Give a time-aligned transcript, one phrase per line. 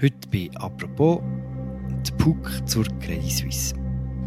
[0.00, 1.20] Heute bei «Apropos»
[2.06, 3.74] die PUC zur Credit Suisse.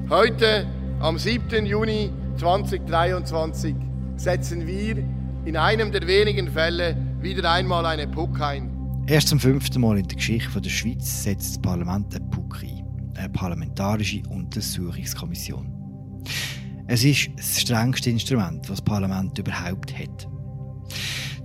[0.09, 0.67] Heute,
[1.00, 1.66] am 7.
[1.66, 3.73] Juni 2023,
[4.17, 4.97] setzen wir
[5.45, 9.05] in einem der wenigen Fälle wieder einmal eine PUC ein.
[9.07, 13.13] Erst zum fünften Mal in der Geschichte der Schweiz setzt das Parlament eine PUC ein,
[13.15, 15.71] eine parlamentarische Untersuchungskommission.
[16.88, 20.27] Es ist das strengste Instrument, das das Parlament überhaupt hat.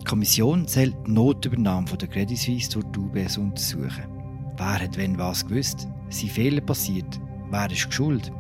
[0.01, 4.16] Die Kommission soll die Notübernahme von der Credit Suisse durch die UBS untersuchen.
[4.57, 5.87] Wer hat wenn was gewusst?
[6.09, 7.21] Sind Fehler passiert?
[7.51, 8.33] Wer ist schuld?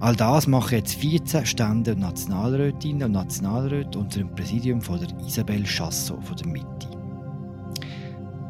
[0.00, 5.08] All das machen jetzt 14 Stände und Nationalrätinnen und Nationalräte unter dem Präsidium von der
[5.26, 6.88] Isabelle Chassot von der Mitte.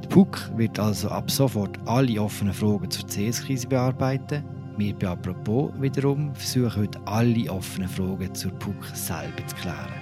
[0.02, 4.44] Der PUC wird also ab sofort alle offenen Fragen zur CS-Krise bearbeiten.
[4.76, 9.92] Wir bei Apropos wiederum versuchen heute alle offenen Fragen zur PUC selber zu klären.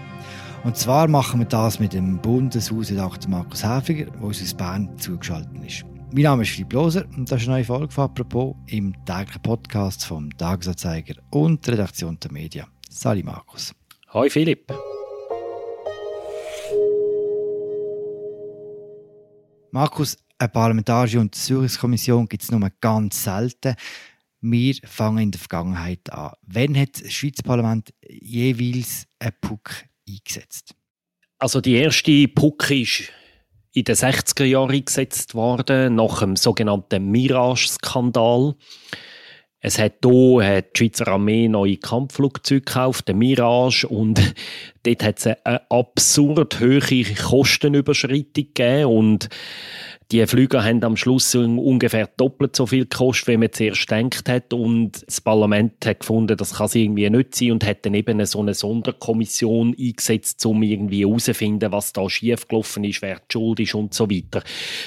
[0.65, 5.63] Und zwar machen wir das mit dem Bundeshausredakteur Markus Häfiger, der uns aus Bern zugeschaltet
[5.63, 5.85] ist.
[6.17, 9.43] Mein Name ist Philipp Loser und das ist eine neue Folge von «Apropos» im täglichen
[9.43, 12.67] Podcast vom Tagesanzeiger und der Redaktion der Medien.
[12.89, 13.75] Sali Markus.
[14.13, 14.73] Hoi Philipp.
[19.73, 23.75] Markus, eine parlamentarische Untersuchungskommission gibt es nur ganz selten.
[24.41, 26.31] Wir fangen in der Vergangenheit an.
[26.43, 30.77] Wann hat das Schweizer Parlament jeweils einen PUC eingesetzt?
[31.41, 33.13] Also die erste PUC ist
[33.75, 38.55] in den 60er Jahren eingesetzt worden, nach dem sogenannten Mirage-Skandal.
[39.59, 44.35] Es hat hier hat die Schweizer Armee neue Kampfflugzeuge gekauft, den Mirage, und
[44.85, 49.29] dort hat es eine absurd hohe Kostenüberschreitung gegeben und
[50.13, 54.53] die Flüge haben am Schluss ungefähr doppelt so viel gekostet, wie man zuerst gedacht hat.
[54.53, 58.25] Und das Parlament hat gefunden, das kann es irgendwie nicht sein und hat dann eben
[58.27, 63.75] so eine Sonderkommission eingesetzt, um irgendwie herauszufinden, was da schiefgelaufen ist, wer die Schuld ist
[63.75, 64.43] und so weiter.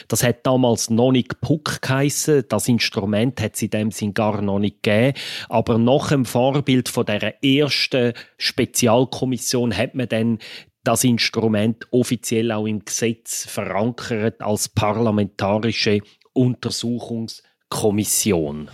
[0.07, 2.43] Das hat damals noch nicht PUC geheissen.
[2.47, 5.17] Das Instrument hat es in dem Sinn gar noch nicht gegeben.
[5.49, 10.39] Aber nach dem Vorbild von der ersten Spezialkommission hat man dann
[10.87, 15.99] das Instrument offiziell auch im Gesetz verankert als parlamentarische
[16.31, 18.69] Untersuchungskommission.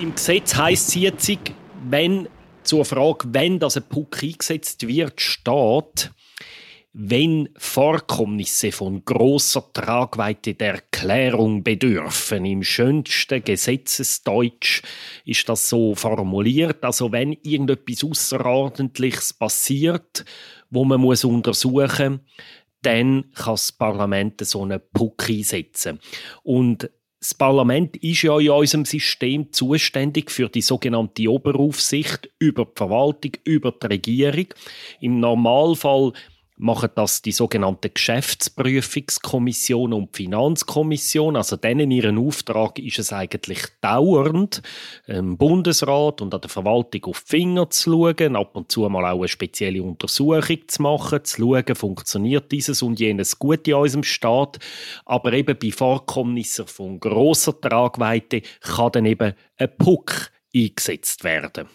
[0.00, 0.94] Im Gesetz heißt es
[1.90, 2.26] wenn
[2.62, 6.10] zur Frage, wenn das ein Puck eingesetzt wird, steht,
[6.96, 12.46] wenn Vorkommnisse von großer Tragweite der Klärung bedürfen.
[12.46, 14.82] Im schönsten Gesetzesdeutsch
[15.24, 16.84] ist das so formuliert.
[16.84, 20.24] Also wenn irgendetwas Außerordentliches passiert,
[20.70, 22.20] wo man muss untersuchen,
[22.82, 25.98] dann kann das Parlament so einen Puck einsetzen.
[26.44, 26.88] Und
[27.18, 33.32] das Parlament ist ja in unserem System zuständig für die sogenannte Oberaufsicht über die Verwaltung,
[33.44, 34.46] über die Regierung.
[35.00, 36.12] Im Normalfall
[36.56, 41.34] machen das die sogenannte Geschäftsprüfungskommission und die Finanzkommission.
[41.36, 44.62] Also denen ihren Auftrag ist es eigentlich dauernd,
[45.06, 49.10] im Bundesrat und an der Verwaltung auf die Finger zu schauen, ab und zu mal
[49.10, 54.04] auch eine spezielle Untersuchung zu machen, zu schauen, funktioniert dieses und jenes gut in unserem
[54.04, 54.58] Staat.
[55.04, 61.68] Aber eben bei Vorkommnissen von grosser Tragweite kann dann eben ein Puck eingesetzt werden.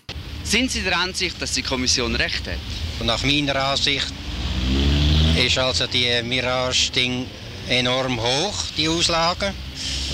[0.43, 3.05] Sind Sie der Ansicht, dass die Kommission recht hat?
[3.05, 4.11] Nach meiner Ansicht
[5.49, 7.25] ist also die Mirage-Ding
[7.69, 9.51] enorm hoch, die Auslagen.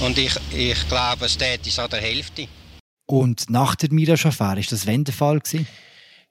[0.01, 2.47] Und ich, ich glaube, es täte es an der Hälfte.
[3.05, 5.67] Und nach der Mirage-Affäre, ist das der Fall gewesen?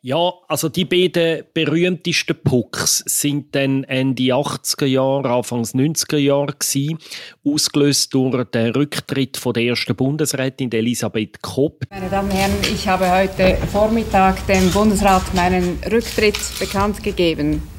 [0.00, 6.98] Ja, also die beiden berühmtesten Pucks sind dann Ende 80er Jahre, Anfangs 90er Jahre gewesen,
[7.44, 11.84] ausgelöst durch den Rücktritt von der ersten Bundesrätin Elisabeth Kopp.
[11.90, 17.73] Meine Damen und Herren, ich habe heute Vormittag dem Bundesrat meinen Rücktritt bekannt gegeben.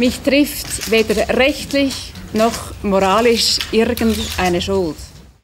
[0.00, 4.96] Mich trifft weder rechtlich noch moralisch irgendeine Schuld.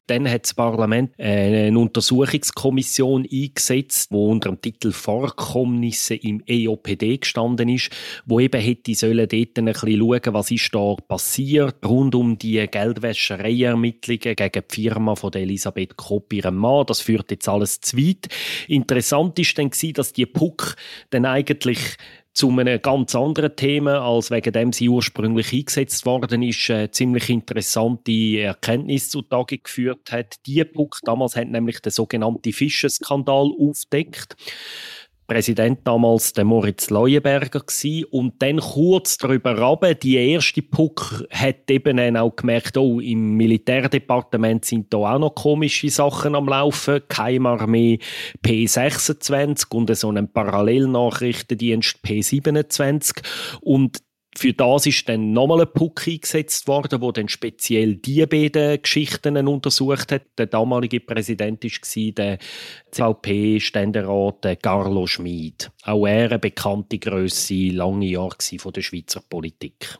[0.06, 7.68] Dann hat das Parlament eine Untersuchungskommission eingesetzt, wo unter dem Titel Vorkommnisse im EOPD gestanden
[7.68, 7.90] ist,
[8.24, 12.66] wo eben hätte sollen dort ein bisschen schauen, was ist da passiert rund um die
[12.66, 16.86] Geldwäschereiermittlungen gegen die Firma von Elisabeth Kopp, ihrem Mann.
[16.86, 18.28] Das führt jetzt alles zu weit.
[18.68, 20.76] Interessant ist dann dass die PUC
[21.10, 21.98] dann eigentlich
[22.36, 27.30] zu einem ganz anderen Thema, als wegen dem sie ursprünglich eingesetzt worden ist, eine ziemlich
[27.30, 30.34] interessante Erkenntnis zutage geführt hat.
[30.44, 34.36] Die Punkt damals hat nämlich den sogenannten Fischenskandal aufdeckt.
[35.26, 38.04] Präsident damals der Moritz Leuenberger gewesen.
[38.10, 44.64] und dann kurz darüber runter, die erste Puck hat eben auch gemerkt, oh, im Militärdepartement
[44.64, 47.98] sind da auch noch komische Sachen am Laufen, Keimarmee
[48.44, 53.22] P26 und so einen Parallelnachrichtendienst P27
[53.60, 54.05] und
[54.38, 59.36] für das ist dann nochmal ein Puck eingesetzt worden, wo dann speziell diese beiden Geschichten
[59.48, 60.22] untersucht hat.
[60.36, 62.38] Der damalige Präsident war der
[62.90, 65.70] CVP-Ständerat Carlo Schmid.
[65.84, 69.98] Auch er eine bekannte Größe, lange Jahre von der Schweizer Politik.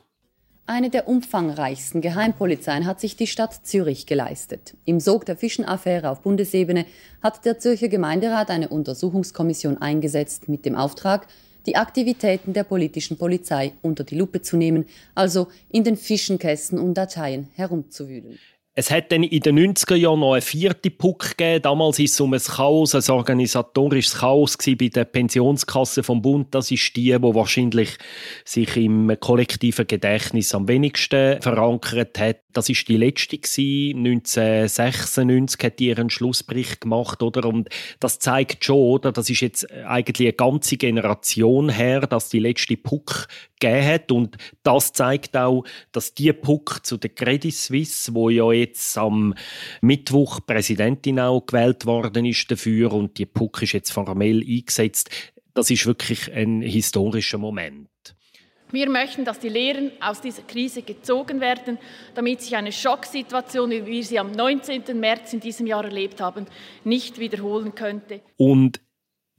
[0.69, 4.75] Eine der umfangreichsten Geheimpolizeien hat sich die Stadt Zürich geleistet.
[4.83, 6.85] Im Sog der Fischenaffäre auf Bundesebene
[7.23, 11.27] hat der Zürcher Gemeinderat eine Untersuchungskommission eingesetzt mit dem Auftrag,
[11.67, 16.95] die Aktivitäten der politischen Polizei unter die Lupe zu nehmen, also in den Fischenkästen und
[16.95, 18.39] Dateien herumzuwühlen.
[18.79, 21.63] Es hat dann in den 90er Jahren noch einen vierten Puck gegeben.
[21.63, 26.53] Damals war es um ein Chaos, ein organisatorisches Chaos bei der Pensionskasse vom Bund.
[26.53, 27.97] Das ist die, die wahrscheinlich
[28.45, 32.37] sich im kollektiven Gedächtnis am wenigsten verankert hat.
[32.53, 33.97] Das ist die letzte gewesen.
[33.97, 37.45] 1996 hat die ihren Schlussbericht gemacht, oder?
[37.49, 37.69] Und
[37.99, 39.11] das zeigt schon, oder?
[39.11, 43.27] Das ist jetzt eigentlich eine ganze Generation her, dass die letzte Puck
[43.59, 44.11] gegeben hat.
[44.11, 49.33] Und das zeigt auch, dass die Puck zu der Credit Suisse, wo ja jetzt am
[49.81, 55.09] Mittwoch Präsidentin auch gewählt worden ist dafür und die Puck ist jetzt formell eingesetzt,
[55.53, 57.89] das ist wirklich ein historischer Moment.
[58.71, 61.77] Wir möchten, dass die Lehren aus dieser Krise gezogen werden,
[62.15, 64.99] damit sich eine Schocksituation, wie wir sie am 19.
[64.99, 66.45] März in diesem Jahr erlebt haben,
[66.83, 68.19] nicht wiederholen könnte.
[68.35, 68.81] Und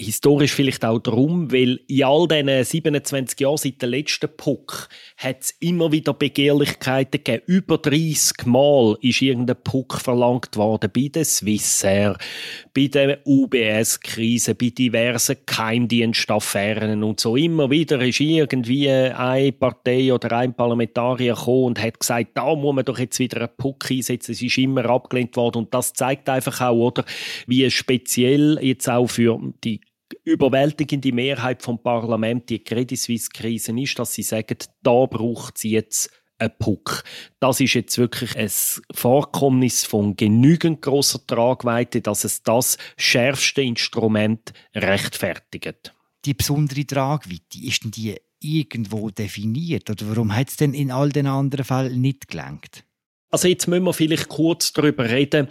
[0.00, 5.42] historisch vielleicht auch darum, weil in all diesen 27 Jahren seit dem letzten Puck hat
[5.42, 7.42] es immer wieder Begehrlichkeiten gegeben.
[7.46, 12.16] Über 30 Mal ist irgendein Puck verlangt worden bei der Swissair,
[12.72, 17.34] bei der UBS-Krise, bei diversen Geheimdienstaffären und so.
[17.34, 22.74] Immer wieder ist irgendwie eine Partei oder ein Parlamentarier gekommen und hat gesagt, da muss
[22.74, 24.30] man doch jetzt wieder einen Puck einsetzen.
[24.30, 27.04] Es ist immer abgelehnt worden und das zeigt einfach auch, oder,
[27.48, 29.80] wie speziell jetzt auch für die
[30.24, 35.70] überwältigende Mehrheit vom Parlament die Credit Suisse Krise ist, dass sie sagen, da braucht sie
[35.70, 37.04] jetzt einen Puck.
[37.40, 38.50] Das ist jetzt wirklich ein
[38.92, 45.94] Vorkommnis von genügend großer Tragweite, dass es das schärfste Instrument rechtfertigt.
[46.24, 49.90] Die besondere Tragweite, ist denn die irgendwo definiert?
[49.90, 52.84] Oder warum hat es denn in all den anderen Fällen nicht gelangt?
[53.30, 55.48] Also jetzt müssen wir vielleicht kurz darüber reden,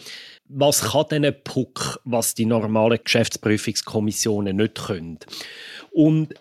[0.49, 5.19] was kann denn ein Puck, was die normalen Geschäftsprüfungskommissionen nicht können.
[5.91, 6.33] Und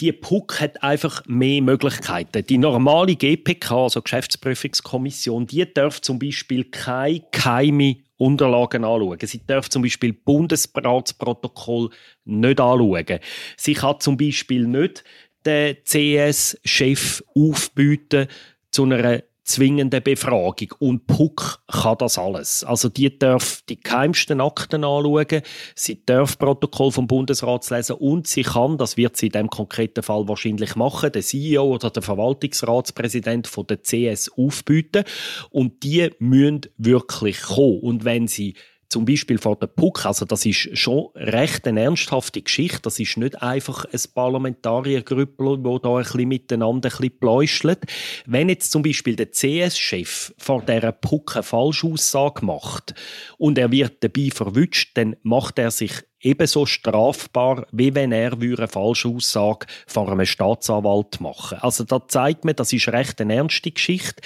[0.00, 2.44] die PUC hat einfach mehr Möglichkeiten.
[2.44, 9.18] Die normale GPK, also Geschäftsprüfungskommission, die darf zum Beispiel keine geheime Unterlagen anschauen.
[9.22, 11.90] Sie darf zum Beispiel Bundesratsprotokoll
[12.24, 13.20] nicht anschauen.
[13.56, 15.04] Sie kann zum Beispiel nicht
[15.46, 18.26] den CS-Chef aufbieten
[18.70, 20.74] zu einer zwingende Befragung.
[20.78, 22.64] Und Puck kann das alles.
[22.64, 25.42] Also die darf die geheimsten Akten anschauen,
[25.74, 30.02] sie darf Protokoll vom Bundesrat lesen und sie kann, das wird sie in dem konkreten
[30.02, 35.04] Fall wahrscheinlich machen, der CEO oder der Verwaltungsratspräsident von der CS aufbieten.
[35.50, 37.80] Und die müssen wirklich kommen.
[37.80, 38.54] Und wenn sie
[38.88, 42.82] zum Beispiel vor der PUC, also das ist schon recht eine ernsthafte Geschichte.
[42.82, 47.80] Das ist nicht einfach ein Parlamentariergrüppel, wo da ein bisschen miteinander ein bisschen pläuschelt.
[48.26, 52.94] Wenn jetzt zum Beispiel der CS-Chef vor dieser PUC eine Falschaussage macht
[53.38, 58.68] und er wird dabei verwünscht, dann macht er sich ebenso strafbar, wie wenn er eine
[58.68, 63.70] falsche Aussage vor einem Staatsanwalt machen Also da zeigt man, das ist recht eine ernste
[63.70, 64.22] Geschichte.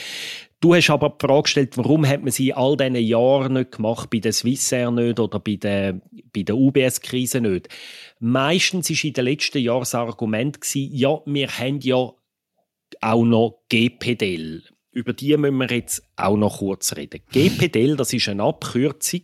[0.61, 4.11] Du hast aber die Frage gestellt, warum hat man sie all diesen Jahren nicht gemacht,
[4.11, 6.03] bei der Swissair nicht oder bei der,
[6.35, 7.71] bei der UBS-Krise nicht.
[8.19, 12.13] Meistens war in den letzten Jahren das Argument, gewesen, ja, wir haben ja
[13.01, 14.63] auch noch GPDL.
[14.93, 17.23] Über die müssen wir jetzt auch noch kurz reden.
[17.33, 19.23] GPDL, das ist eine Abkürzung,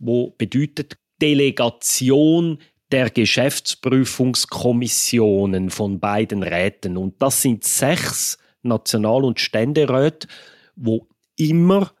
[0.00, 2.58] die bedeutet Delegation
[2.90, 6.96] der Geschäftsprüfungskommissionen von beiden Räten.
[6.96, 10.26] Und das sind sechs National- und Ständeräte,
[10.76, 11.92] wo immer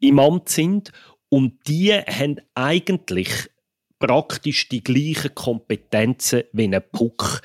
[0.00, 0.92] im Amt sind
[1.28, 3.50] und die haben eigentlich
[3.98, 7.42] praktisch die gleichen Kompetenzen wie ein Puck.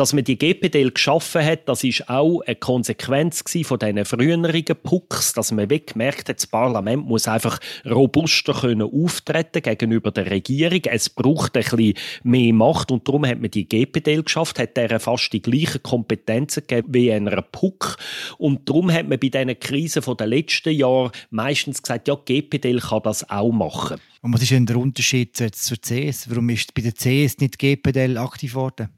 [0.00, 5.34] Dass man die GPDL geschaffen hat, das ist auch eine Konsequenz von diesen früheren Pucks,
[5.34, 10.80] dass man gemerkt hat, das Parlament muss einfach robuster können auftreten gegenüber der Regierung.
[10.86, 11.92] Es braucht ein bisschen
[12.22, 16.66] mehr Macht und darum hat man die GPDL geschafft, hat der fast die gleichen Kompetenzen
[16.66, 17.98] gegeben wie einer Puck
[18.38, 23.02] und darum hat man bei diesen Krisen der letzten Jahre meistens gesagt, ja, GPDL kann
[23.02, 24.00] das auch machen.
[24.22, 26.30] Und was ist denn der Unterschied zur CS?
[26.30, 28.88] Warum ist bei der CS nicht GPDL aktiv worden?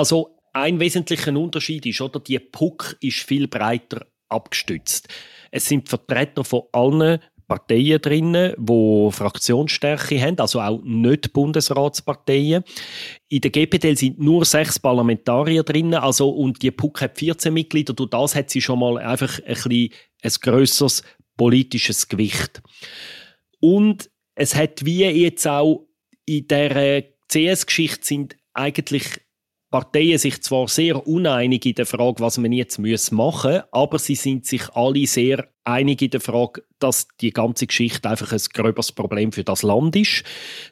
[0.00, 5.08] Also ein wesentlicher Unterschied ist, oder die PUC ist viel breiter abgestützt.
[5.50, 12.64] Es sind Vertreter von allen Parteien drinnen, wo Fraktionsstärke haben, also auch nicht Bundesratsparteien.
[13.28, 17.92] In der GPDL sind nur sechs Parlamentarier drinnen, also und die PUC hat 14 Mitglieder.
[17.92, 19.90] Durch das hat sie schon mal einfach ein bisschen
[20.22, 21.02] ein grösseres
[21.36, 22.62] politisches Gewicht.
[23.60, 25.86] Und es hat wie jetzt auch
[26.24, 29.20] in der CS-Geschichte sind eigentlich
[29.70, 34.16] Parteien sich zwar sehr uneinig in der Frage, was man jetzt machen müsse, aber sie
[34.16, 38.92] sind sich alle sehr einig in der Frage, dass die ganze Geschichte einfach ein gröberes
[38.92, 40.24] Problem für das Land ist,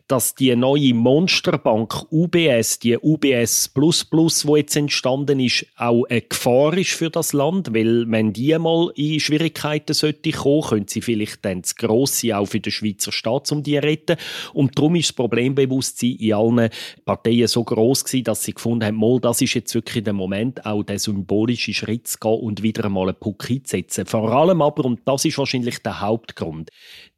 [0.08, 6.22] dass die neue Monsterbank UBS, die UBS Plus Plus, wo jetzt entstanden ist, auch eine
[6.22, 11.02] Gefahr ist für das Land, weil wenn die mal in Schwierigkeiten sollte kommen, können sie
[11.02, 14.16] vielleicht dann das Grosse auch für den Schweizer Staat um die retten.
[14.54, 16.70] Und darum ist das Problembewusstsein in allen
[17.04, 20.64] Parteien so groß gewesen, dass sie gefunden haben, mal, das ist jetzt wirklich der Moment,
[20.64, 24.06] auch der symbolische Schritt zu gehen und wieder einmal einen Puck einzusetzen.
[24.06, 26.70] Vor allem aber, und das ist wahrscheinlich der Hauptgrund.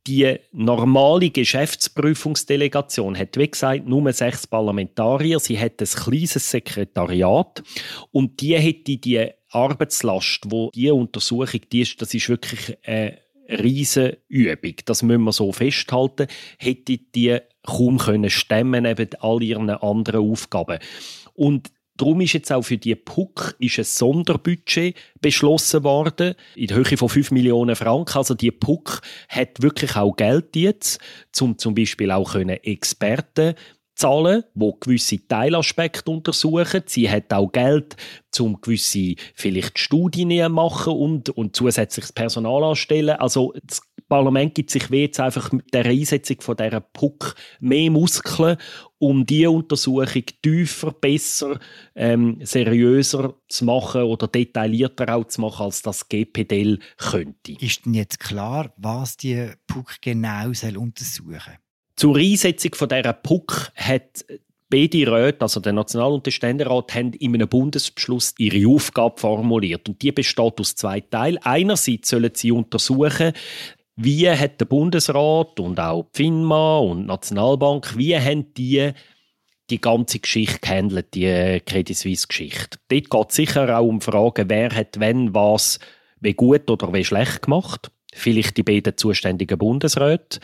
[0.07, 5.39] Die normale Geschäftsprüfungsdelegation hat, wie gesagt, nur sechs Parlamentarier.
[5.39, 7.63] Sie hat ein kleines Sekretariat
[8.11, 14.19] und die hätte die Arbeitslast, wo die Untersuchung, die ist, das ist wirklich eine riesige
[14.29, 14.75] Übung.
[14.85, 16.29] Das müssen wir so festhalten.
[16.59, 20.79] Hätte die kaum können stemmen neben all ihren anderen Aufgaben.
[21.35, 26.79] Und Darum ist jetzt auch für die PUC ist ein Sonderbudget beschlossen worden in der
[26.79, 28.17] Höhe von 5 Millionen Franken.
[28.17, 30.99] Also die PUC hat wirklich auch Geld jetzt,
[31.43, 33.55] um zum Beispiel auch Experten
[34.01, 36.83] zahlen, wo gewisse Teilaspekte untersuchen.
[36.87, 37.97] Sie hat auch Geld,
[38.39, 43.17] um gewisse vielleicht Studien machen und, und zusätzliches Personal anstellen.
[43.17, 48.57] Also das Parlament gibt sich jetzt einfach mit der Einsetzung von dieser PUC mehr Muskeln,
[48.99, 51.61] um die Untersuchung tiefer, besser,
[51.95, 57.53] ähm, seriöser zu machen oder detaillierter auch zu machen, als das GPDL könnte.
[57.61, 61.70] Ist denn jetzt klar, was die PUC genau soll untersuchen soll?
[62.01, 64.25] Zur Einsetzung von dieser PUC hat
[64.71, 69.87] beide Räte, also der National- und der Ständerat, haben in einem Bundesbeschluss ihre Aufgabe formuliert.
[69.87, 71.37] Und die besteht aus zwei Teilen.
[71.43, 73.35] Einerseits sollen sie untersuchen,
[73.97, 78.93] wie hat der Bundesrat und auch die FINMA und die Nationalbank, wie haben die
[79.69, 82.79] die ganze Geschichte gehandelt, die Credit Suisse-Geschichte.
[82.89, 85.79] Dort geht es sicher auch um Fragen, wer hat wenn was
[86.19, 87.91] wie gut oder wie schlecht gemacht.
[88.15, 90.41] Vielleicht die beiden zuständigen Bundesräte,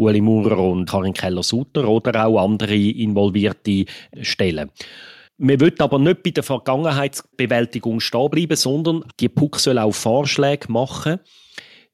[0.00, 3.84] Ueli Maurer und Karin Keller-Sutter oder auch andere involvierte
[4.22, 4.70] Stellen.
[5.36, 10.70] Man will aber nicht bei der Vergangenheitsbewältigung stehen bleiben, sondern die PUC soll auch Vorschläge
[10.70, 11.18] machen,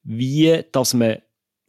[0.03, 1.17] wie dass man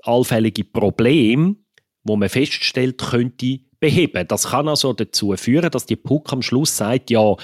[0.02, 1.57] allfällige Probleme,
[2.02, 4.26] wo man feststellt, könnte beheben.
[4.26, 7.37] Das kann also dazu führen, dass die PUC am Schluss sagt, ja,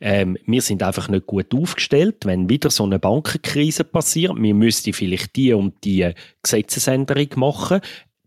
[0.00, 4.34] ähm, wir sind einfach nicht gut aufgestellt, wenn wieder so eine Bankenkrise passiert.
[4.36, 7.80] Wir müssten vielleicht die und die Gesetzesänderung machen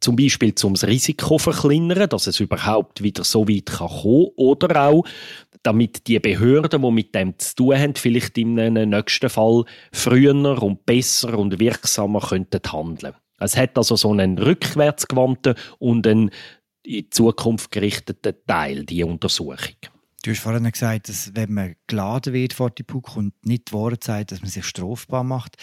[0.03, 5.05] zum Beispiel zum Risiko verkleinern, dass es überhaupt wieder so weit kann kommen oder auch
[5.63, 10.85] damit die Behörden, die mit dem zu tun haben, vielleicht einem nächsten Fall früher und
[10.85, 13.13] besser und wirksamer könnten handeln.
[13.39, 16.31] Es hat also so einen rückwärtsgewandten und einen
[16.83, 19.77] in Zukunft gerichteten Teil, die Untersuchung.
[20.23, 23.73] Du hast vorhin gesagt, dass wenn man geladen wird vor die PUC und nicht die
[23.73, 25.57] Worte sagt, dass man sich strafbar macht,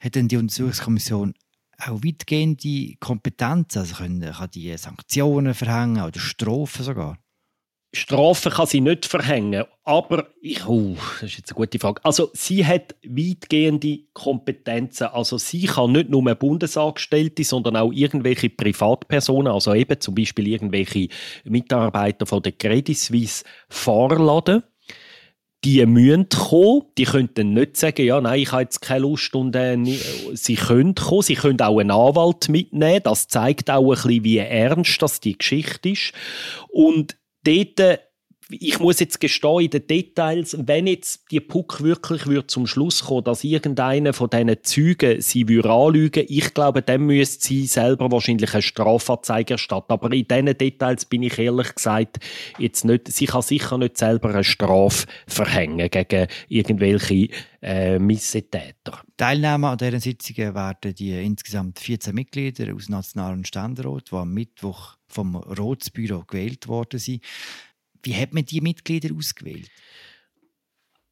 [0.00, 1.34] hat dann die Untersuchungskommission
[1.86, 3.80] auch weitgehende Kompetenzen?
[3.80, 7.18] Also können, kann die Sanktionen verhängen oder Strafen sogar?
[7.92, 12.04] Strafen kann sie nicht verhängen, aber ich, oh, das ist jetzt eine gute Frage.
[12.04, 15.08] Also sie hat weitgehende Kompetenzen.
[15.08, 21.08] Also sie kann nicht nur Bundesangestellte, sondern auch irgendwelche Privatpersonen, also eben zum Beispiel irgendwelche
[21.42, 24.62] Mitarbeiter von der Credit Suisse vorladen
[25.64, 26.82] die müssen kommen.
[26.96, 29.76] Die können nicht sagen, ja, nein, ich habe jetzt keine Lust und äh,
[30.32, 31.22] sie können kommen.
[31.22, 33.02] Sie können auch einen Anwalt mitnehmen.
[33.04, 36.12] Das zeigt auch ein bisschen, wie ernst das die Geschichte ist.
[36.68, 38.00] Und dort
[38.50, 43.04] ich muss jetzt gestehen, in den Details, wenn jetzt die Puck wirklich wird zum Schluss
[43.04, 48.52] kommen, dass irgendeiner von diesen Zeugen sie anlügen ich glaube, dann müsste sie selber wahrscheinlich
[48.52, 49.92] eine Strafanzeige erstatten.
[49.92, 52.18] Aber in diesen Details bin ich ehrlich gesagt
[52.58, 57.28] jetzt nicht, sie kann sicher nicht selber eine Strafe verhängen gegen irgendwelche
[57.62, 59.02] äh, Missetäter.
[59.16, 64.96] Teilnehmer an diesen Sitzungen werden die insgesamt 14 Mitglieder aus nationalen Ständerat, die am Mittwoch
[65.08, 67.22] vom Rotsbüro gewählt worden sind.
[68.02, 69.68] Wie hat man die Mitglieder ausgewählt?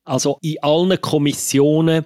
[0.05, 2.05] Also in allen Kommissionen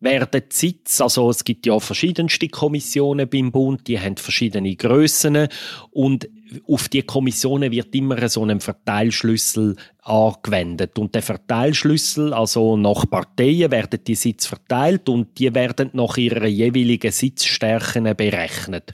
[0.00, 5.48] werden die Sitze, also es gibt ja verschiedenste Kommissionen beim Bund, die haben verschiedene Größen
[5.90, 6.28] und
[6.68, 9.76] auf die Kommissionen wird immer so ein Verteilschlüssel
[10.06, 10.98] angewendet.
[10.98, 16.46] Und der Verteilschlüssel, also nach Parteien, werden die Sitze verteilt und die werden nach ihrer
[16.46, 18.92] jeweiligen Sitzstärken berechnet.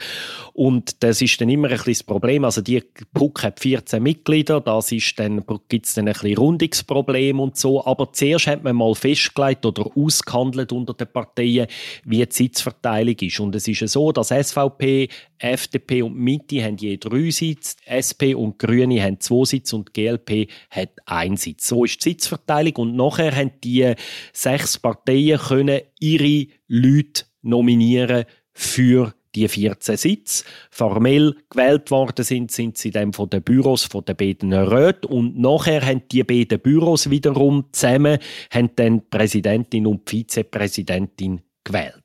[0.55, 2.45] Und das ist dann immer ein bisschen das Problem.
[2.45, 2.83] Also die
[3.13, 7.85] PUC hat 14 Mitglieder, das ist dann, gibt es dann ein bisschen Rundungsproblem und so.
[7.85, 11.67] Aber zuerst hat man mal festgelegt oder ausgehandelt unter den Parteien,
[12.05, 13.41] wie die Sitzverteilung ist.
[13.41, 18.59] Und es ist so, dass SVP, FDP und Mitte haben je drei Sitze, SP und
[18.59, 21.67] Grüne haben zwei Sitze und GLP hat einen Sitz.
[21.67, 23.95] So ist die Sitzverteilung und nachher haben die
[24.33, 30.45] sechs Parteien können ihre Leute nominieren für die 14 Sitze.
[30.71, 35.39] Formell gewählt worden sind, sind sie dann von den Büros von den beiden Räten und
[35.39, 38.19] nachher haben die beiden Büros wiederum zusammen
[38.51, 42.02] haben dann Präsidentin und Vizepräsidentin gewählt.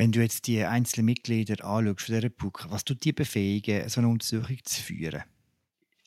[0.00, 4.00] Wenn du jetzt die einzelnen Mitglieder anschaust von dieser PUC, was tut die befähigen, so
[4.00, 5.24] eine Untersuchung zu führen?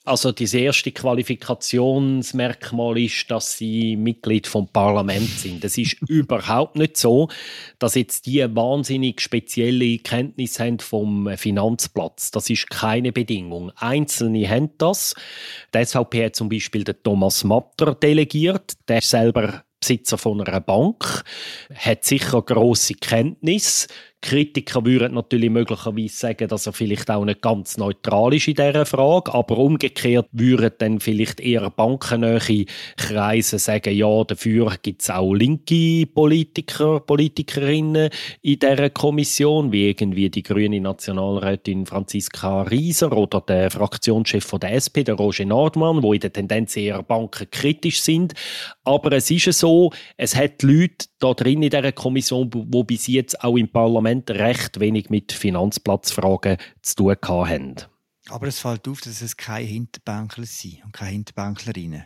[0.04, 5.64] Also das erste Qualifikationsmerkmal ist, dass sie Mitglied vom Parlament sind.
[5.64, 7.30] Es ist überhaupt nicht so,
[7.78, 12.32] dass jetzt die wahnsinnig spezielle Kenntnis haben vom Finanzplatz.
[12.32, 13.70] Das ist keine Bedingung.
[13.76, 15.14] Einzelne haben das.
[15.72, 18.74] Die SVP hat zum Beispiel den Thomas Matter delegiert.
[18.88, 21.26] Der ist selber Besitzer von einer Bank,
[21.76, 23.90] hat sicher große Kenntnis,
[24.24, 28.86] Kritiker würden natürlich möglicherweise sagen, dass er vielleicht auch nicht ganz neutral ist in dieser
[28.86, 32.66] Frage, aber umgekehrt würden dann vielleicht eher bankennähe
[32.96, 38.10] Kreise sagen, ja, dafür gibt es auch linke Politiker, Politikerinnen
[38.42, 44.74] in dieser Kommission, wie irgendwie die grüne Nationalrätin Franziska Rieser oder der Fraktionschef von der
[44.80, 48.34] SP, der Roger Nordmann, wo in der Tendenz eher bankenkritisch sind.
[48.86, 53.44] Aber es ist so, es hat Leute da drin in dieser Kommission, wo bis jetzt
[53.44, 57.76] auch im Parlament recht wenig mit Finanzplatzfragen zu tun haben.
[58.30, 62.06] Aber es fällt auf, dass es keine Hinterbänkler sind und keine Hinterbänklerinnen.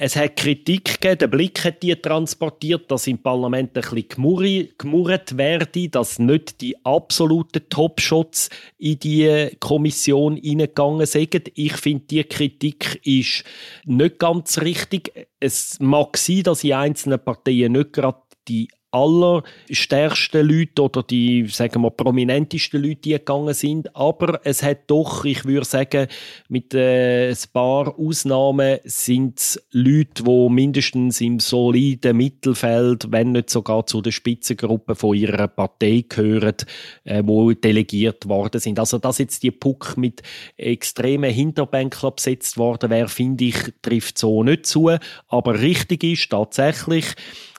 [0.00, 5.36] Es hat Kritik gegeben, der Blick hat die transportiert, dass im Parlament ein bisschen gemurrt
[5.36, 11.50] werde, dass nicht die absoluten Top-Shots in die Kommission hineingegangen sind.
[11.56, 13.42] Ich finde, die Kritik ist
[13.86, 15.28] nicht ganz richtig.
[15.40, 21.82] Es mag sein, dass in einzelnen Parteien nicht gerade die allerstärksten Leute oder die, sagen
[21.82, 23.94] wir, prominentesten Leute, die gegangen sind.
[23.94, 26.08] Aber es hat doch, ich würde sagen,
[26.48, 33.50] mit äh, ein paar Ausnahmen sind es Leute, die mindestens im soliden Mittelfeld, wenn nicht
[33.50, 36.56] sogar zu der Spitzengruppe von ihrer Partei gehören,
[37.04, 38.78] äh, wo delegiert worden sind.
[38.78, 40.22] Also, dass jetzt die Puck mit
[40.56, 44.90] extremen Hinterbänkeln besetzt worden wäre, finde ich, trifft so nicht zu.
[45.28, 47.04] Aber richtig ist tatsächlich,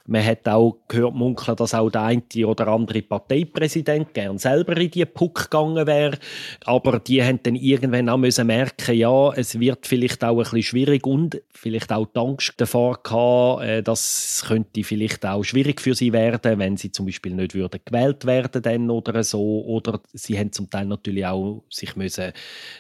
[0.10, 4.90] man hat auch gehört munkeln, dass auch der eine oder andere Parteipräsident gern selber in
[4.90, 6.18] die Puck gegangen wäre.
[6.66, 10.64] Aber die haben dann irgendwann auch müssen merken, ja, es wird vielleicht auch ein bisschen
[10.64, 15.80] schwierig und vielleicht auch die Angst davor gehabt, äh, dass es könnte vielleicht auch schwierig
[15.80, 19.64] für sie werden, wenn sie zum Beispiel nicht würden gewählt werden dann oder so.
[19.66, 22.34] Oder sie haben zum Teil natürlich auch sich müssen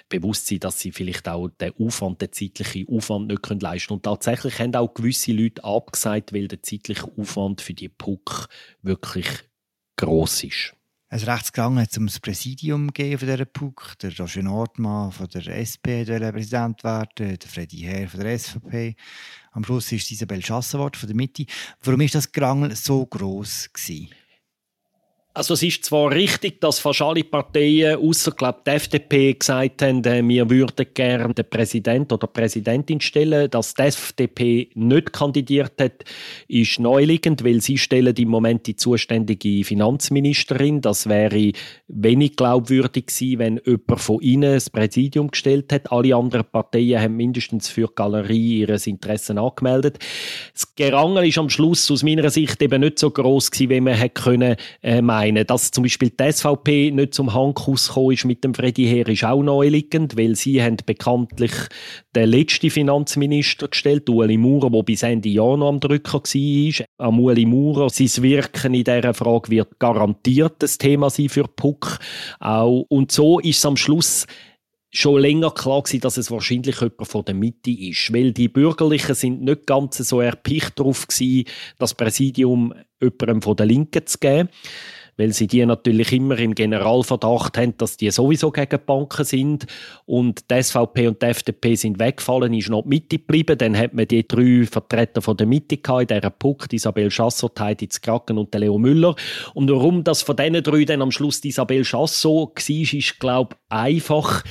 [0.09, 3.97] bewusst sein, dass sie vielleicht auch den Aufwand, den zeitlichen Aufwand nicht leisten können.
[3.97, 8.47] Und tatsächlich haben auch gewisse Leute abgesagt, weil der zeitliche Aufwand für die Puck
[8.81, 9.27] wirklich
[9.97, 10.73] groß ist.
[11.11, 13.97] Es rechtsgegangen um das Präsidium von dieser PUC.
[13.99, 18.95] Der Roger Nordmann von der SP der Präsident werden, der Freddy Herr von der SVP.
[19.51, 21.47] Am Schluss ist Isabel Schassenwort von der Mitte.
[21.81, 24.09] Warum ist das Gerangel so groß gewesen?
[25.39, 30.03] Also es ist zwar richtig, dass fast alle Parteien, außer glaube die FDP, gesagt haben,
[30.03, 33.49] äh, wir würden gerne den Präsident oder Präsidentin stellen.
[33.49, 36.03] Dass die FDP nicht kandidiert hat,
[36.49, 40.81] ist neuliegend, weil sie stellen im Moment die zuständige Finanzministerin.
[40.81, 41.53] Das wäre
[41.87, 45.89] wenig glaubwürdig gewesen, wenn jemand von ihnen das Präsidium gestellt hat.
[45.89, 49.99] Alle anderen Parteien haben mindestens für die Galerie ihre Interessen angemeldet.
[50.51, 54.21] Das Gerangel ist am Schluss aus meiner Sicht eben nicht so groß wie man hätte
[54.21, 58.43] können äh, meinen meine, dass zum Beispiel die SVP nicht zum Handkuss gekommen ist mit
[58.43, 61.51] dem Freddy Heer, ist auch neuliegend, weil sie haben bekanntlich
[62.15, 66.85] den letzten Finanzminister gestellt, Ueli Maurer, der bis Ende noch am Drücker war.
[66.97, 71.99] Am Ueli Maurer, sein Wirken in dieser Frage wird garantiert das Thema sein für Puck.
[72.39, 72.85] Auch.
[72.89, 74.25] Und so ist es am Schluss
[74.91, 78.11] schon länger klar gewesen, dass es wahrscheinlich jemand von der Mitte ist.
[78.13, 81.45] Weil die Bürgerlichen sind nicht ganz so erpicht darauf gewesen,
[81.77, 84.49] das Präsidium jemandem von der Linken zu geben.
[85.19, 89.65] Weil sie die natürlich immer im Generalverdacht haben, dass die sowieso gegen die Banken sind.
[90.05, 93.57] Und die SVP und die FDP sind weggefallen, ist noch die Mitte geblieben.
[93.57, 97.59] Dann hat man die drei Vertreter von der Mitte gehabt, in dieser Puck, Isabel Chassot,
[97.59, 99.13] Heidi Kraken und Leo Müller.
[99.53, 103.75] Und warum das von diesen drei dann am Schluss Isabel Chassot war, ist, glaube ich,
[103.75, 104.45] einfach,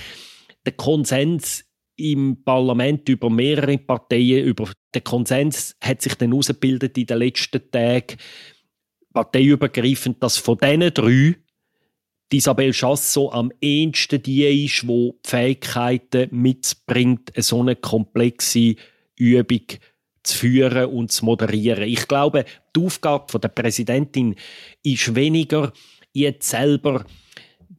[0.67, 1.65] der Konsens
[1.97, 7.71] im Parlament über mehrere Parteien, über den Konsens hat sich dann herausgebildet in den letzten
[7.71, 8.19] Tagen,
[9.19, 11.37] parteiübergreifend, dass von diesen drei
[12.31, 18.77] die Isabel Chasso am ehesten die ist, die die Fähigkeiten mitbringt, so eine komplexe
[19.17, 19.63] Übung
[20.23, 21.85] zu führen und zu moderieren.
[21.85, 22.45] Ich glaube,
[22.77, 24.35] die Aufgabe der Präsidentin
[24.83, 25.73] ist weniger,
[26.13, 27.07] jetzt selber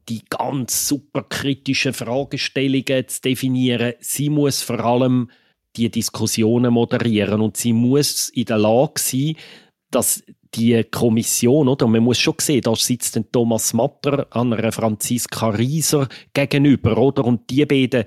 [0.09, 3.93] die ganz super kritischen Fragestellungen zu definieren.
[3.99, 5.29] Sie muss vor allem
[5.75, 9.35] die Diskussionen moderieren und sie muss in der Lage sein,
[9.91, 10.23] dass
[10.55, 11.87] die Kommission, oder?
[11.87, 17.25] Man muss schon sehen, da sitzt ein Thomas Matter an einer Franziska Rieser gegenüber, oder?
[17.25, 18.05] Und die beiden,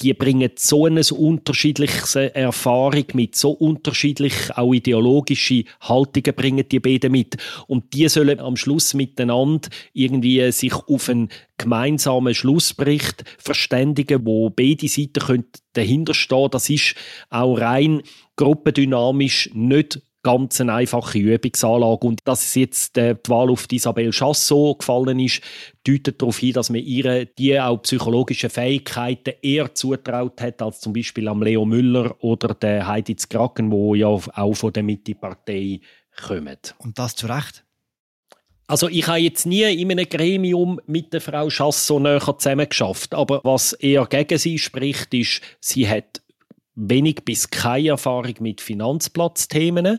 [0.00, 7.12] die bringen so eine unterschiedliche Erfahrung mit, so unterschiedlich auch ideologische Haltungen bringen die beiden
[7.12, 7.36] mit.
[7.66, 11.28] Und die sollen am Schluss miteinander irgendwie sich auf einen
[11.58, 16.50] gemeinsamen Schlussbericht verständigen, wo beide Seiten dahinter stehen können.
[16.50, 16.94] Das ist
[17.30, 18.02] auch rein
[18.36, 22.06] gruppendynamisch nicht ganz eine einfache Übungsanlage.
[22.06, 25.40] Und dass jetzt äh, die Wahl auf Isabelle Chassot gefallen ist,
[25.86, 30.92] deutet darauf hin, dass man ihr die auch psychologischen Fähigkeiten eher zutraut hat, als zum
[30.92, 35.80] Beispiel am Leo Müller oder der Heidi Kraken, wo ja auch von der Mitte-Partei
[36.20, 36.58] kommen.
[36.78, 37.64] Und das zu Recht?
[38.66, 43.40] Also ich habe jetzt nie in einem Gremium mit der Frau Chassot näher zusammengeschafft, aber
[43.44, 46.22] was eher gegen sie spricht, ist, sie hat
[46.74, 49.98] wenig bis keine Erfahrung mit Finanzplatzthemen.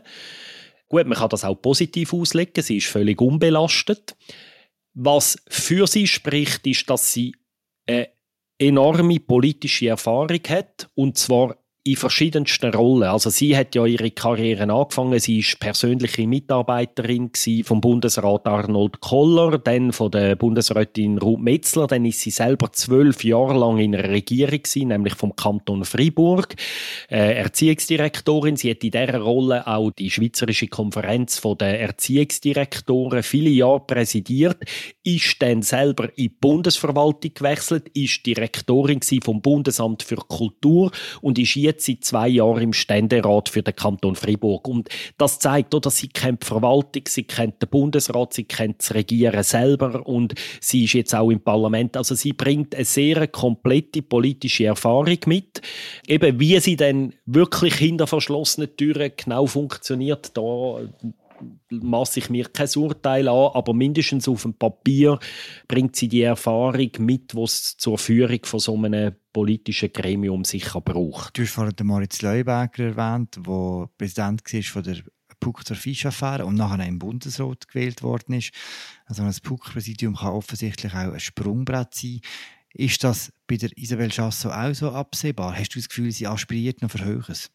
[0.88, 2.62] Gut, man kann das auch positiv auslegen.
[2.62, 4.16] Sie ist völlig unbelastet.
[4.94, 7.34] Was für sie spricht, ist, dass sie
[7.86, 8.08] eine
[8.58, 13.04] enorme politische Erfahrung hat und zwar in verschiedensten Rollen.
[13.04, 15.20] Also sie hat ja ihre Karriere angefangen.
[15.20, 17.30] Sie ist persönliche Mitarbeiterin
[17.62, 21.86] vom Bundesrat Arnold Koller, dann von der Bundesrätin Ruth Metzler.
[21.86, 26.56] Dann ist sie selber zwölf Jahre lang in einer Regierung gewesen, nämlich vom Kanton Freiburg,
[27.08, 28.56] äh, Erziehungsdirektorin.
[28.56, 34.58] Sie hat in dieser Rolle auch die Schweizerische Konferenz der Erziehungsdirektoren viele Jahre präsidiert,
[35.04, 41.54] ist dann selber in die Bundesverwaltung gewechselt, ist Direktorin vom Bundesamt für Kultur und ist
[41.54, 44.68] jetzt seit zwei Jahren im Ständerat für den Kanton Fribourg.
[44.68, 48.80] Und das zeigt auch, dass sie kennt die Verwaltung, sie kennt den Bundesrat, sie kennt
[48.80, 51.96] das Regieren selber und sie ist jetzt auch im Parlament.
[51.96, 55.62] Also sie bringt eine sehr komplette politische Erfahrung mit.
[56.06, 60.80] Eben wie sie dann wirklich hinter verschlossenen Türen genau funktioniert, da
[61.70, 65.18] maße ich mir kein Urteil an, aber mindestens auf dem Papier
[65.68, 70.80] bringt sie die Erfahrung mit, die es zur Führung von so einem politischen Gremium sicher
[70.80, 71.36] braucht.
[71.36, 74.96] Du hast vorhin den Moritz Leuberger erwähnt, der Präsident war von der
[75.40, 78.52] Puck zur Fischaffäre und nachher im Bundesrat gewählt worden ist.
[79.04, 82.20] Also ein Puck-Präsidium kann offensichtlich auch ein Sprungbrett sein.
[82.72, 85.56] Ist das bei der Isabel Chasso auch so absehbar?
[85.56, 87.50] Hast du das Gefühl, sie aspiriert noch für Höheres?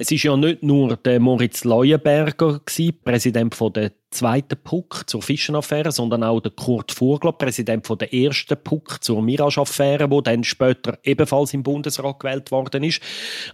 [0.00, 2.60] Es ist ja nicht nur der Moritz Leuenberger,
[3.02, 8.14] Präsident von der zweiten Puck zur Fischenaffäre, sondern auch der Kurt Vogler, Präsident von der
[8.14, 13.02] ersten Puck zur Mirage-Affäre, wo dann später ebenfalls im Bundesrat gewählt worden ist.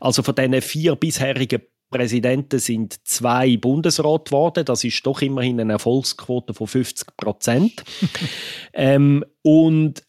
[0.01, 4.67] Also von diesen vier bisherigen Präsidenten sind zwei Bundesrat geworden.
[4.67, 7.85] Das ist doch immerhin eine Erfolgsquote von 50 Prozent.
[8.75, 10.03] ähm, und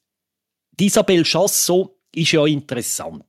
[0.77, 3.23] Isabel Chassot ist ja interessant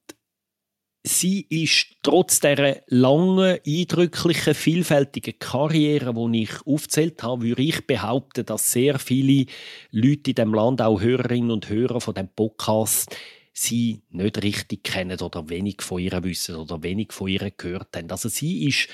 [1.06, 8.44] sie ist trotz der langen, eindrücklichen, vielfältigen Karriere, die ich aufzählt habe, würde ich behaupten,
[8.44, 9.46] dass sehr viele
[9.90, 13.16] Leute in dem Land, auch Hörerinnen und Hörer von dem Podcast,
[13.52, 18.10] sie nicht richtig kennen oder wenig von ihr wissen oder wenig von ihr gehört haben.
[18.10, 18.88] Also sie ist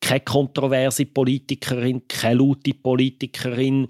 [0.00, 3.86] keine kontroverse Politikerin, keine laute Politikerin,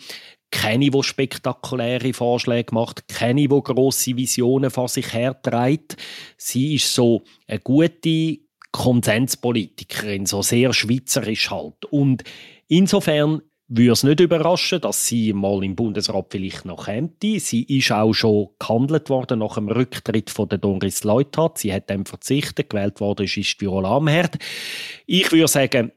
[0.54, 5.96] keine, die spektakuläre Vorschläge macht, keine, die grosse Visionen vor sich herträgt.
[6.38, 8.38] Sie ist so eine gute
[8.72, 11.84] Konsenspolitikerin, so sehr schweizerisch halt.
[11.90, 12.22] Und
[12.68, 17.10] insofern würde es nicht überraschen, dass sie mal im Bundesrat vielleicht noch käme.
[17.20, 21.58] Sie ist auch schon gehandelt worden nach dem Rücktritt von der Doris Leuthard.
[21.58, 22.70] Sie hat dem verzichtet.
[22.70, 24.38] Gewählt worden ist, ist Viola Amherd.
[25.06, 25.92] Ich würde sagen,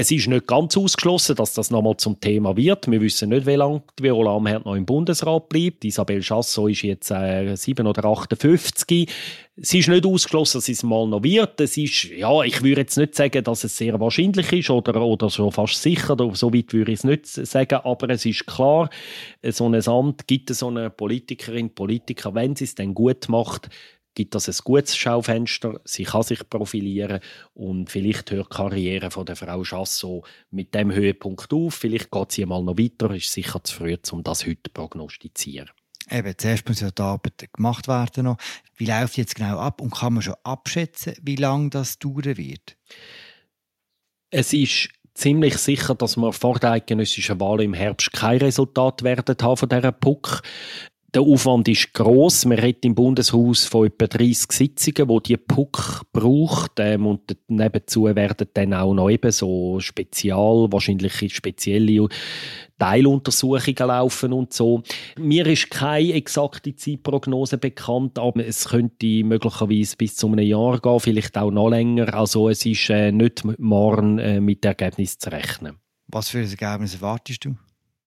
[0.00, 2.88] es ist nicht ganz ausgeschlossen, dass das nochmal zum Thema wird.
[2.88, 5.84] Wir wissen nicht, wie lange Viola Amherd noch im Bundesrat bleibt.
[5.84, 9.08] Isabel Chassot ist jetzt äh, 7 oder 58.
[9.60, 11.60] Es ist nicht ausgeschlossen, dass es mal noch wird.
[11.60, 15.30] Es ist, ja, ich würde jetzt nicht sagen, dass es sehr wahrscheinlich ist oder, oder
[15.30, 18.90] so fast sicher, so weit würde ich es nicht sagen, aber es ist klar,
[19.42, 23.68] so ein Amt gibt es so eine Politikerin, Politiker, wenn sie es dann gut macht,
[24.18, 27.20] gibt das ein gutes Schaufenster, sie kann sich profilieren
[27.54, 32.32] und vielleicht hört die Karriere von der Frau Chassot mit dem Höhepunkt auf, vielleicht geht
[32.32, 35.70] sie mal noch weiter, ist sicher zu früh, um das heute zu prognostizieren.
[36.10, 38.38] Eben, zuerst muss ja die Arbeit gemacht werden noch.
[38.74, 42.76] Wie läuft jetzt genau ab und kann man schon abschätzen, wie lange das dauern wird?
[44.30, 49.36] Es ist ziemlich sicher, dass wir vor der eidgenössischen Wahl im Herbst kein Resultat werden
[49.40, 50.42] haben von dieser PUC.
[51.14, 52.44] Der Aufwand ist groß.
[52.44, 56.72] Man redet im Bundeshaus von etwa 30 Sitzungen, wo die PUC braucht.
[56.80, 62.08] Ähm, und nebenzu werden dann auch noch eben so spezial, wahrscheinlich spezielle
[62.78, 64.82] Teiluntersuchungen laufen und so.
[65.18, 71.00] Mir ist keine exakte Zeitprognose bekannt, aber es könnte möglicherweise bis zu einem Jahr gehen,
[71.00, 72.12] vielleicht auch noch länger.
[72.12, 75.78] Also es ist äh, nicht morgen äh, mit Ergebnis zu rechnen.
[76.08, 77.56] Was für ein Ergebnis erwartest du?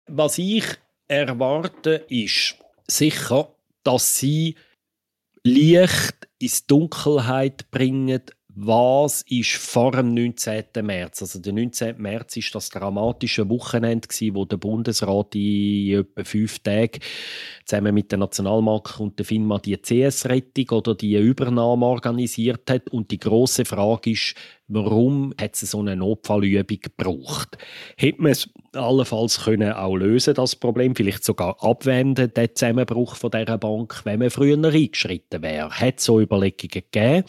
[0.06, 0.66] Was ich
[1.08, 2.56] erwarte, ist,
[2.88, 4.56] sicher, dass sie
[5.44, 8.22] Licht ins Dunkelheit bringen,
[8.56, 10.66] was ist vor dem 19.
[10.84, 11.22] März?
[11.22, 12.00] Also der 19.
[12.00, 17.00] März ist das dramatische Wochenende wo der Bundesrat in etwa fünf Tagen
[17.66, 22.90] zusammen mit der Nationalbank und der FINMA die CS-Rettung oder die Übernahme organisiert hat.
[22.90, 24.36] Und die große Frage ist,
[24.68, 27.58] warum hat es so eine Notfallübung gebraucht?
[27.98, 33.32] Hätte man es allenfalls können auch lösen das Problem, vielleicht sogar abwenden, den Zusammenbruch von
[33.32, 35.72] dieser Bank, wenn man früher eingeschritten wäre?
[35.72, 37.24] Hat es so Überlegungen gegeben?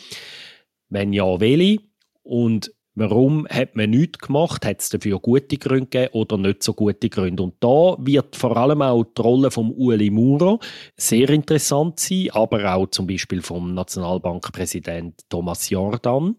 [0.95, 1.81] Wenn ja, welche?
[2.23, 4.65] Und warum hat man nichts gemacht?
[4.65, 7.43] Hat es dafür gute Gründe gegeben oder nicht so gute Gründe?
[7.43, 10.61] Und da wird vor allem auch die Rolle von Ueli Muro
[10.97, 16.37] sehr interessant sein, aber auch zum Beispiel vom Nationalbankpräsident Thomas Jordan.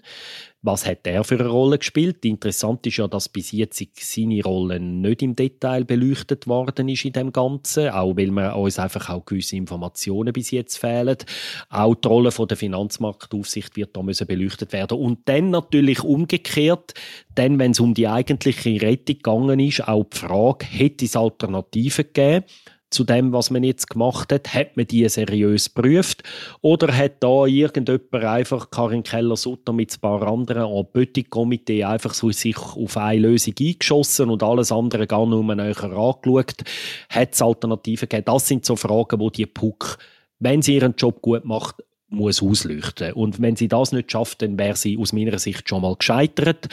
[0.67, 2.25] Was hat er für eine Rolle gespielt?
[2.25, 7.13] Interessant ist ja, dass bis jetzt seine Rolle nicht im Detail beleuchtet worden ist in
[7.13, 11.17] dem Ganzen, auch weil wir uns einfach auch gewisse Informationen bis jetzt fehlen.
[11.69, 14.97] Auch die Rolle der Finanzmarktaufsicht wird da müssen beleuchtet werden.
[14.97, 16.95] Und dann natürlich umgekehrt,
[17.36, 22.06] dann, wenn es um die eigentliche Rettung gegangen ist, auch die Frage, hätte es Alternativen
[22.12, 22.43] gegeben?
[22.95, 24.53] Zu dem, was man jetzt gemacht hat?
[24.53, 26.23] Hat man die seriös geprüft?
[26.62, 32.31] Oder hat da irgendjemand einfach, Karin Keller-Sutter mit ein paar anderen am Bötti-Komitee einfach so
[32.31, 36.63] sich auf eine Lösung eingeschossen und alles andere gar nur näher angeschaut?
[37.10, 38.25] Hat es Alternativen gegeben?
[38.25, 39.97] Das sind so Fragen, wo die PUC,
[40.39, 43.13] wenn sie ihren Job gut macht, muss ausleuchten.
[43.13, 46.69] Und wenn sie das nicht schafft, dann wäre sie aus meiner Sicht schon mal gescheitert.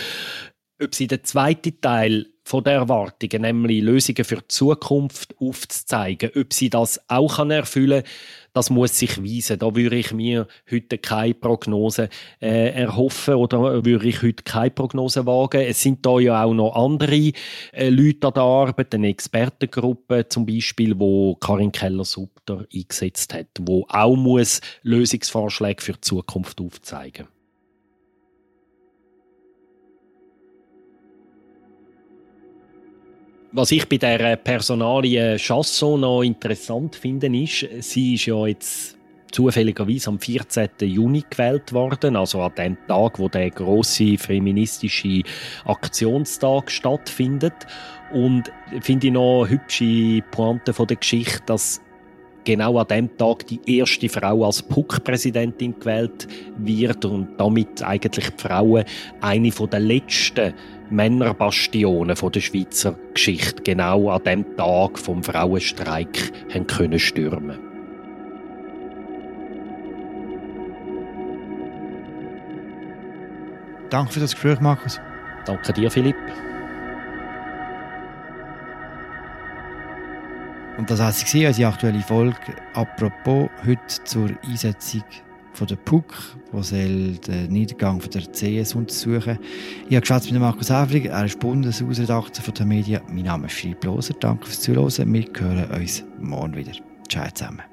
[0.82, 6.30] Ob sie den zweiten Teil von der Erwartungen, nämlich Lösungen für die Zukunft aufzuzeigen.
[6.36, 8.12] Ob sie das auch erfüllen kann,
[8.52, 9.58] das muss sich weisen.
[9.58, 12.08] Da würde ich mir heute keine Prognose
[12.40, 15.62] äh, erhoffen oder würde ich heute keine Prognose wagen.
[15.62, 17.32] Es sind da ja auch noch andere
[17.72, 23.86] äh, Leute an der Arbeit, eine Expertengruppe zum Beispiel, wo Karin Keller-Sutter eingesetzt hat, wo
[23.88, 27.41] auch muss Lösungsvorschläge für die Zukunft aufzeigen muss.
[33.54, 38.96] Was ich bei der Personalie Chasson noch interessant finde, ist, sie ist ja jetzt
[39.30, 40.70] zufälligerweise am 14.
[40.80, 45.22] Juni gewählt worden, also an dem Tag, wo der große feministische
[45.66, 47.52] Aktionstag stattfindet.
[48.14, 51.82] Und finde ich noch hübsche Pointe von der Geschichte, dass
[52.44, 56.28] genau an dem Tag die erste Frau als PUC-Präsidentin gewählt
[56.58, 58.84] wird und damit eigentlich die Frauen
[59.20, 60.54] eine der letzten
[60.90, 67.58] Männerbastionen der Schweizer Geschichte genau an dem Tag vom Frauenstreik haben können stürmen.
[73.88, 75.00] Danke für das Gespräch, Markus.
[75.44, 76.16] Danke dir, Philipp.
[80.78, 82.36] Und das war unsere aktuelle Folge.
[82.74, 85.04] Apropos heute zur Einsetzung
[85.52, 89.38] von der PUC, die den Niedergang von der CS untersuchen.
[89.88, 93.02] Ich habe geschwätzt mit Markus Häfling, er ist Bundeshausredakteur von der Medien.
[93.08, 94.14] Mein Name ist Philipp Loser.
[94.18, 95.12] Danke fürs Zuhören.
[95.12, 96.72] Wir hören uns morgen wieder.
[97.08, 97.71] Ciao zusammen.